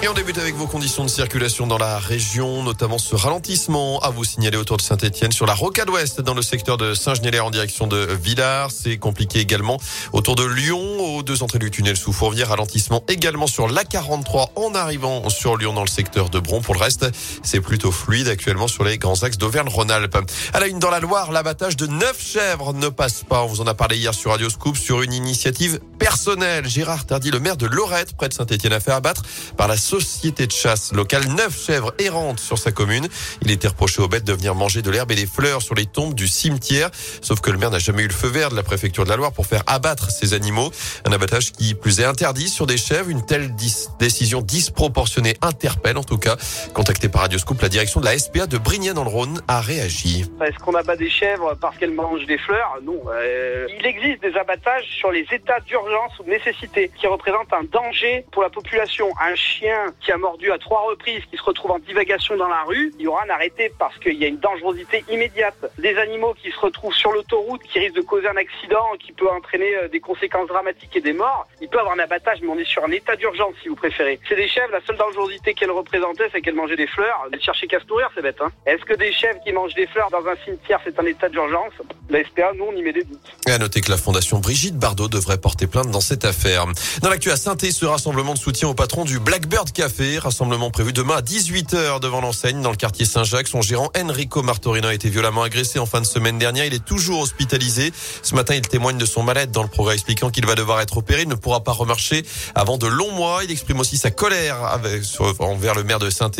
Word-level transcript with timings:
Et 0.00 0.06
on 0.06 0.12
débute 0.14 0.38
avec 0.38 0.54
vos 0.54 0.68
conditions 0.68 1.02
de 1.02 1.10
circulation 1.10 1.66
dans 1.66 1.76
la 1.76 1.98
région, 1.98 2.62
notamment 2.62 2.98
ce 2.98 3.16
ralentissement 3.16 3.98
à 3.98 4.10
vous 4.10 4.22
signaler 4.22 4.56
autour 4.56 4.76
de 4.76 4.82
Saint-Etienne 4.82 5.32
sur 5.32 5.44
la 5.44 5.54
rocade 5.54 5.90
ouest 5.90 6.20
dans 6.20 6.34
le 6.34 6.42
secteur 6.42 6.76
de 6.76 6.94
Saint-Genélaire 6.94 7.44
en 7.44 7.50
direction 7.50 7.88
de 7.88 8.16
Villars. 8.22 8.70
C'est 8.70 8.98
compliqué 8.98 9.40
également 9.40 9.76
autour 10.12 10.36
de 10.36 10.44
Lyon, 10.44 10.78
aux 10.78 11.24
deux 11.24 11.42
entrées 11.42 11.58
du 11.58 11.72
tunnel 11.72 11.96
sous 11.96 12.12
Fourvière. 12.12 12.50
Ralentissement 12.50 13.02
également 13.08 13.48
sur 13.48 13.66
l'A43 13.66 14.50
en 14.54 14.72
arrivant 14.76 15.28
sur 15.30 15.56
Lyon 15.56 15.72
dans 15.72 15.82
le 15.82 15.88
secteur 15.88 16.30
de 16.30 16.38
Bron. 16.38 16.60
Pour 16.60 16.74
le 16.74 16.80
reste, 16.80 17.10
c'est 17.42 17.60
plutôt 17.60 17.90
fluide 17.90 18.28
actuellement 18.28 18.68
sur 18.68 18.84
les 18.84 18.98
grands 18.98 19.24
axes 19.24 19.38
d'Auvergne-Rhône-Alpes. 19.38 20.16
À 20.54 20.60
la 20.60 20.68
une 20.68 20.78
dans 20.78 20.90
la 20.90 21.00
Loire, 21.00 21.32
l'abattage 21.32 21.76
de 21.76 21.88
neuf 21.88 22.24
chèvres 22.24 22.72
ne 22.72 22.88
passe 22.88 23.24
pas. 23.28 23.42
On 23.42 23.46
vous 23.46 23.62
en 23.62 23.66
a 23.66 23.74
parlé 23.74 23.96
hier 23.96 24.14
sur 24.14 24.30
Radio 24.30 24.48
Scoop 24.48 24.76
sur 24.76 25.02
une 25.02 25.12
initiative 25.12 25.80
personnelle. 25.98 26.68
Gérard 26.68 27.04
Tardy, 27.04 27.32
le 27.32 27.40
maire 27.40 27.56
de 27.56 27.66
Lorette, 27.66 28.16
près 28.16 28.28
de 28.28 28.34
Saint-Etienne, 28.34 28.72
a 28.72 28.78
fait 28.78 28.92
abattre 28.92 29.22
par 29.56 29.66
la 29.66 29.76
société 29.88 30.46
de 30.46 30.52
chasse 30.52 30.92
locale 30.92 31.26
neuf 31.28 31.64
chèvres 31.64 31.94
errantes 31.98 32.40
sur 32.40 32.58
sa 32.58 32.72
commune. 32.72 33.08
Il 33.40 33.50
était 33.50 33.68
reproché 33.68 34.02
aux 34.02 34.08
bêtes 34.08 34.24
de 34.24 34.34
venir 34.34 34.54
manger 34.54 34.82
de 34.82 34.90
l'herbe 34.90 35.12
et 35.12 35.14
des 35.14 35.26
fleurs 35.26 35.62
sur 35.62 35.74
les 35.74 35.86
tombes 35.86 36.12
du 36.12 36.28
cimetière. 36.28 36.90
Sauf 37.22 37.40
que 37.40 37.50
le 37.50 37.56
maire 37.56 37.70
n'a 37.70 37.78
jamais 37.78 38.02
eu 38.02 38.06
le 38.06 38.12
feu 38.12 38.28
vert 38.28 38.50
de 38.50 38.56
la 38.56 38.62
préfecture 38.62 39.04
de 39.04 39.08
la 39.08 39.16
Loire 39.16 39.32
pour 39.32 39.46
faire 39.46 39.62
abattre 39.66 40.10
ces 40.10 40.34
animaux. 40.34 40.70
Un 41.06 41.12
abattage 41.12 41.52
qui 41.52 41.74
plus 41.74 42.00
est 42.00 42.04
interdit 42.04 42.50
sur 42.50 42.66
des 42.66 42.76
chèvres. 42.76 43.08
Une 43.08 43.24
telle 43.24 43.54
décision 43.98 44.42
disproportionnée 44.42 45.36
interpelle 45.40 45.96
en 45.96 46.04
tout 46.04 46.18
cas. 46.18 46.36
Contacté 46.74 47.08
par 47.08 47.22
Radio 47.22 47.38
Scoop, 47.38 47.62
la 47.62 47.70
direction 47.70 48.00
de 48.00 48.04
la 48.04 48.18
SPA 48.18 48.46
de 48.46 48.58
Brignais 48.58 48.92
dans 48.92 49.04
le 49.04 49.10
Rhône 49.10 49.40
a 49.48 49.62
réagi. 49.62 50.26
Est-ce 50.44 50.58
qu'on 50.58 50.74
abat 50.74 50.96
des 50.96 51.08
chèvres 51.08 51.56
parce 51.58 51.78
qu'elles 51.78 51.94
mangent 51.94 52.26
des 52.26 52.36
fleurs? 52.36 52.76
Non. 52.84 53.00
Euh, 53.10 53.66
il 53.78 53.86
existe 53.86 54.20
des 54.20 54.36
abattages 54.36 54.84
sur 54.98 55.10
les 55.10 55.26
états 55.32 55.60
d'urgence 55.60 56.12
ou 56.20 56.24
de 56.24 56.28
nécessité 56.28 56.90
qui 57.00 57.06
représentent 57.06 57.54
un 57.54 57.64
danger 57.72 58.26
pour 58.32 58.42
la 58.42 58.50
population. 58.50 59.08
Un 59.18 59.34
chien 59.34 59.77
qui 60.00 60.12
a 60.12 60.16
mordu 60.16 60.50
à 60.52 60.58
trois 60.58 60.82
reprises, 60.82 61.22
qui 61.30 61.36
se 61.36 61.42
retrouve 61.42 61.72
en 61.72 61.78
divagation 61.78 62.36
dans 62.36 62.48
la 62.48 62.62
rue, 62.64 62.92
il 62.98 63.04
y 63.04 63.06
aura 63.06 63.24
un 63.24 63.30
arrêté 63.30 63.72
parce 63.78 63.96
qu'il 63.98 64.14
y 64.14 64.24
a 64.24 64.28
une 64.28 64.38
dangerosité 64.38 65.04
immédiate. 65.10 65.54
Des 65.78 65.96
animaux 65.96 66.34
qui 66.34 66.50
se 66.50 66.58
retrouvent 66.58 66.94
sur 66.94 67.12
l'autoroute, 67.12 67.62
qui 67.62 67.78
risquent 67.78 67.96
de 67.96 68.02
causer 68.02 68.28
un 68.28 68.36
accident, 68.36 68.84
qui 68.98 69.12
peut 69.12 69.28
entraîner 69.28 69.74
euh, 69.76 69.88
des 69.88 70.00
conséquences 70.00 70.48
dramatiques 70.48 70.96
et 70.96 71.00
des 71.00 71.12
morts, 71.12 71.46
il 71.60 71.68
peut 71.68 71.78
avoir 71.78 71.94
un 71.94 71.98
abattage, 71.98 72.38
mais 72.42 72.48
on 72.48 72.58
est 72.58 72.64
sur 72.64 72.84
un 72.84 72.90
état 72.90 73.16
d'urgence 73.16 73.54
si 73.62 73.68
vous 73.68 73.76
préférez. 73.76 74.18
C'est 74.28 74.36
des 74.36 74.48
chèvres, 74.48 74.72
la 74.72 74.80
seule 74.86 74.96
dangerosité 74.96 75.54
qu'elles 75.54 75.70
représentaient, 75.70 76.28
c'est 76.32 76.40
qu'elles 76.40 76.54
mangeaient 76.54 76.76
des 76.76 76.86
fleurs. 76.86 77.26
Elles 77.32 77.42
cherchaient 77.42 77.66
qu'à 77.66 77.80
se 77.80 77.86
nourrir, 77.86 78.10
c'est 78.14 78.22
bête. 78.22 78.40
Hein 78.40 78.50
Est-ce 78.66 78.84
que 78.84 78.94
des 78.94 79.12
chèvres 79.12 79.40
qui 79.44 79.52
mangent 79.52 79.74
des 79.74 79.86
fleurs 79.86 80.10
dans 80.10 80.26
un 80.26 80.36
cimetière, 80.44 80.80
c'est 80.84 80.98
un 80.98 81.06
état 81.06 81.28
d'urgence? 81.28 81.72
La 82.08 82.24
SPA, 82.24 82.52
nous, 82.56 82.64
on 82.64 82.76
y 82.76 82.82
met 82.82 82.92
des 82.92 83.04
doutes. 83.04 83.18
Et 83.46 83.50
à 83.50 83.58
noter 83.58 83.80
que 83.80 83.90
la 83.90 83.98
Fondation 83.98 84.38
Brigitte 84.38 84.76
Bardot 84.76 85.08
devrait 85.08 85.38
porter 85.38 85.66
plainte 85.66 85.90
dans 85.90 86.00
cette 86.00 86.24
affaire. 86.24 86.66
Dans 87.02 87.10
l'actu 87.10 87.30
à 87.30 87.36
saint 87.36 87.56
ce 87.58 87.86
rassemblement 87.86 88.34
de 88.34 88.38
soutien 88.38 88.68
au 88.68 88.74
patron 88.74 89.04
du 89.04 89.18
Blackbird 89.18 89.67
Café, 89.72 90.18
rassemblement 90.18 90.70
prévu 90.70 90.92
demain 90.92 91.16
à 91.16 91.20
18h 91.20 92.00
devant 92.00 92.20
l'enseigne 92.20 92.62
dans 92.62 92.70
le 92.70 92.76
quartier 92.76 93.04
Saint-Jacques. 93.04 93.48
Son 93.48 93.60
gérant 93.60 93.90
Enrico 93.96 94.42
Martorino 94.42 94.88
a 94.88 94.94
été 94.94 95.08
violemment 95.10 95.42
agressé 95.42 95.78
en 95.78 95.86
fin 95.86 96.00
de 96.00 96.06
semaine 96.06 96.38
dernière. 96.38 96.64
Il 96.64 96.74
est 96.74 96.84
toujours 96.84 97.20
hospitalisé. 97.20 97.92
Ce 98.22 98.34
matin, 98.34 98.54
il 98.54 98.62
témoigne 98.62 98.98
de 98.98 99.06
son 99.06 99.22
mal-être 99.22 99.50
dans 99.50 99.62
le 99.62 99.68
progrès 99.68 99.94
expliquant 99.94 100.30
qu'il 100.30 100.46
va 100.46 100.54
devoir 100.54 100.80
être 100.80 100.96
opéré. 100.96 101.22
Il 101.22 101.28
ne 101.28 101.34
pourra 101.34 101.64
pas 101.64 101.72
remarcher 101.72 102.24
avant 102.54 102.78
de 102.78 102.86
longs 102.86 103.12
mois. 103.12 103.44
Il 103.44 103.50
exprime 103.50 103.80
aussi 103.80 103.96
sa 103.96 104.10
colère 104.10 104.80
envers 105.40 105.74
le 105.74 105.84
maire 105.84 105.98
de 105.98 106.10
saint 106.10 106.30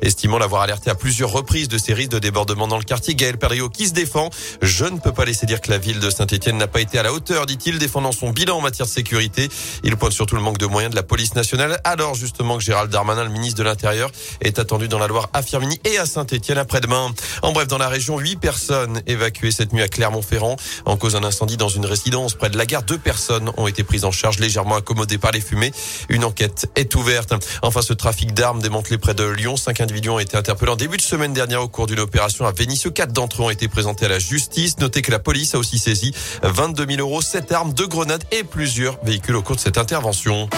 estimant 0.00 0.38
l'avoir 0.38 0.62
alerté 0.62 0.90
à 0.90 0.94
plusieurs 0.94 1.30
reprises 1.30 1.68
de 1.68 1.78
ces 1.78 1.94
risques 1.94 2.12
de 2.12 2.18
débordement 2.18 2.68
dans 2.68 2.78
le 2.78 2.84
quartier. 2.84 3.14
Gaël 3.14 3.38
Perriot 3.38 3.68
qui 3.68 3.88
se 3.88 3.92
défend. 3.92 4.30
Je 4.60 4.84
ne 4.84 4.98
peux 4.98 5.12
pas 5.12 5.24
laisser 5.24 5.46
dire 5.46 5.60
que 5.60 5.70
la 5.70 5.78
ville 5.78 6.00
de 6.00 6.10
Saint-Etienne 6.10 6.58
n'a 6.58 6.68
pas 6.68 6.80
été 6.80 6.98
à 6.98 7.02
la 7.02 7.12
hauteur, 7.12 7.46
dit-il, 7.46 7.78
défendant 7.78 8.12
son 8.12 8.30
bilan 8.30 8.58
en 8.58 8.60
matière 8.60 8.86
de 8.86 8.92
sécurité. 8.92 9.48
Il 9.84 9.96
pointe 9.96 10.12
surtout 10.12 10.36
le 10.36 10.42
manque 10.42 10.58
de 10.58 10.66
moyens 10.66 10.90
de 10.90 10.96
la 10.96 11.02
police 11.02 11.34
nationale. 11.34 11.80
Alors 11.84 12.14
justement 12.14 12.58
que 12.58 12.71
Gérald 12.72 12.90
Darmanin, 12.90 13.24
le 13.24 13.28
ministre 13.28 13.58
de 13.58 13.64
l'Intérieur, 13.64 14.10
est 14.40 14.58
attendu 14.58 14.88
dans 14.88 14.98
la 14.98 15.06
Loire 15.06 15.28
à 15.34 15.42
Firminy 15.42 15.78
et 15.84 15.98
à 15.98 16.06
Saint-Etienne 16.06 16.56
après-demain. 16.56 17.12
En 17.42 17.52
bref, 17.52 17.68
dans 17.68 17.76
la 17.76 17.88
région, 17.88 18.18
huit 18.18 18.36
personnes 18.36 19.02
évacuées 19.06 19.50
cette 19.50 19.74
nuit 19.74 19.82
à 19.82 19.88
Clermont-Ferrand 19.88 20.56
en 20.86 20.96
cause 20.96 21.12
d'un 21.12 21.22
incendie 21.22 21.58
dans 21.58 21.68
une 21.68 21.84
résidence 21.84 22.32
près 22.32 22.48
de 22.48 22.56
la 22.56 22.64
gare. 22.64 22.82
Deux 22.82 22.96
personnes 22.96 23.52
ont 23.58 23.66
été 23.66 23.84
prises 23.84 24.06
en 24.06 24.10
charge 24.10 24.38
légèrement 24.38 24.76
accommodées 24.76 25.18
par 25.18 25.32
les 25.32 25.42
fumées. 25.42 25.70
Une 26.08 26.24
enquête 26.24 26.66
est 26.74 26.94
ouverte. 26.94 27.34
Enfin, 27.60 27.82
ce 27.82 27.92
trafic 27.92 28.32
d'armes 28.32 28.62
démantelé 28.62 28.96
près 28.96 29.12
de 29.12 29.24
Lyon. 29.24 29.58
Cinq 29.58 29.82
individus 29.82 30.08
ont 30.08 30.18
été 30.18 30.38
interpellés 30.38 30.72
en 30.72 30.76
début 30.76 30.96
de 30.96 31.02
semaine 31.02 31.34
dernière 31.34 31.60
au 31.60 31.68
cours 31.68 31.86
d'une 31.86 32.00
opération 32.00 32.46
à 32.46 32.52
Vénissieux. 32.52 32.88
Quatre 32.88 33.12
d'entre 33.12 33.42
eux 33.42 33.44
ont 33.44 33.50
été 33.50 33.68
présentés 33.68 34.06
à 34.06 34.08
la 34.08 34.18
justice. 34.18 34.78
Notez 34.78 35.02
que 35.02 35.10
la 35.10 35.18
police 35.18 35.54
a 35.54 35.58
aussi 35.58 35.78
saisi 35.78 36.14
22 36.42 36.86
000 36.86 37.00
euros, 37.00 37.20
sept 37.20 37.52
armes, 37.52 37.74
deux 37.74 37.86
grenades 37.86 38.24
et 38.30 38.44
plusieurs 38.44 38.98
véhicules 39.04 39.36
au 39.36 39.42
cours 39.42 39.56
de 39.56 39.60
cette 39.60 39.76
intervention. 39.76 40.48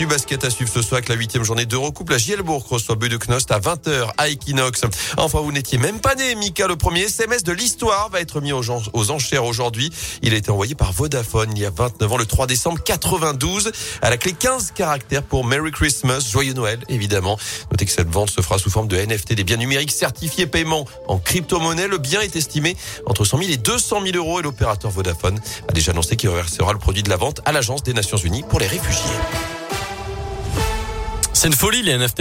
Du 0.00 0.06
basket 0.06 0.46
à 0.46 0.50
suivre 0.50 0.70
ce 0.72 0.80
soir 0.80 0.94
avec 0.94 1.10
la 1.10 1.14
huitième 1.14 1.44
journée 1.44 1.66
d'Eurocoupe. 1.66 2.08
La 2.08 2.16
Gielbourg 2.16 2.66
reçoit 2.66 2.96
Knost 2.96 3.50
à 3.50 3.60
20h 3.60 4.08
à 4.16 4.30
Equinox. 4.30 4.86
Enfin, 5.18 5.40
vous 5.40 5.52
n'étiez 5.52 5.76
même 5.76 6.00
pas 6.00 6.14
né, 6.14 6.34
Mika. 6.36 6.66
Le 6.68 6.76
premier 6.76 7.02
SMS 7.02 7.42
de 7.42 7.52
l'histoire 7.52 8.08
va 8.08 8.22
être 8.22 8.40
mis 8.40 8.50
aux, 8.50 8.62
aux 8.94 9.10
enchères 9.10 9.44
aujourd'hui. 9.44 9.92
Il 10.22 10.32
a 10.32 10.38
été 10.38 10.50
envoyé 10.50 10.74
par 10.74 10.94
Vodafone 10.94 11.52
il 11.54 11.60
y 11.60 11.66
a 11.66 11.70
29 11.70 12.12
ans, 12.12 12.16
le 12.16 12.24
3 12.24 12.46
décembre 12.46 12.82
92. 12.82 13.72
À 14.00 14.08
la 14.08 14.16
clé 14.16 14.32
15 14.32 14.70
caractères 14.74 15.22
pour 15.22 15.44
Merry 15.44 15.70
Christmas, 15.70 16.26
Joyeux 16.32 16.54
Noël, 16.54 16.82
évidemment. 16.88 17.38
Notez 17.70 17.84
que 17.84 17.92
cette 17.92 18.08
vente 18.08 18.30
se 18.30 18.40
fera 18.40 18.58
sous 18.58 18.70
forme 18.70 18.88
de 18.88 18.96
NFT, 18.96 19.34
des 19.34 19.44
biens 19.44 19.58
numériques 19.58 19.92
certifiés 19.92 20.46
paiement 20.46 20.86
en 21.08 21.18
crypto-monnaie. 21.18 21.88
Le 21.88 21.98
bien 21.98 22.22
est 22.22 22.36
estimé 22.36 22.74
entre 23.04 23.26
100 23.26 23.36
000 23.36 23.50
et 23.50 23.56
200 23.58 24.00
000 24.02 24.16
euros 24.16 24.40
et 24.40 24.42
l'opérateur 24.42 24.90
Vodafone 24.90 25.38
a 25.68 25.72
déjà 25.74 25.92
annoncé 25.92 26.16
qu'il 26.16 26.30
reversera 26.30 26.72
le 26.72 26.78
produit 26.78 27.02
de 27.02 27.10
la 27.10 27.16
vente 27.16 27.42
à 27.44 27.52
l'Agence 27.52 27.82
des 27.82 27.92
Nations 27.92 28.16
Unies 28.16 28.44
pour 28.48 28.60
les 28.60 28.66
réfugiés. 28.66 29.49
C'est 31.40 31.46
une 31.48 31.54
folie 31.54 31.80
les 31.80 31.96
NFT. 31.96 32.18